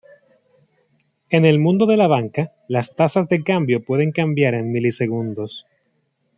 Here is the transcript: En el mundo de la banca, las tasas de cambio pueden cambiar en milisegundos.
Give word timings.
En 1.29 1.45
el 1.45 1.59
mundo 1.59 1.85
de 1.85 1.95
la 1.95 2.07
banca, 2.07 2.53
las 2.67 2.95
tasas 2.95 3.29
de 3.29 3.43
cambio 3.43 3.85
pueden 3.85 4.11
cambiar 4.11 4.55
en 4.55 4.71
milisegundos. 4.71 5.67